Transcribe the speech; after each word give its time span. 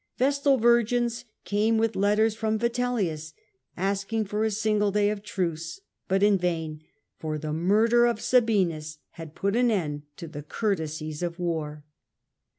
V'estal 0.17 0.59
Virgins 0.59 1.25
came 1.45 1.77
with 1.77 1.95
letters 1.95 2.33
from 2.33 2.57
Vitellius 2.57 3.33
asking 3.77 4.25
for 4.25 4.43
a 4.43 4.49
single 4.49 4.91
day 4.91 5.11
of 5.11 5.21
truce, 5.21 5.79
but 6.07 6.23
in 6.23 6.39
vain, 6.39 6.81
for 7.19 7.37
the 7.37 7.53
murder 7.53 8.07
of 8.07 8.19
Sabinus 8.19 8.97
had 9.11 9.35
put 9.35 9.55
an 9.55 9.69
end 9.69 10.01
to 10.17 10.27
the 10.27 10.41
courtesies 10.41 11.21
of 11.21 11.37
war. 11.37 11.85